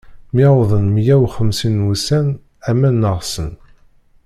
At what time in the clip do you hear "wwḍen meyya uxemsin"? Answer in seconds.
0.53-1.75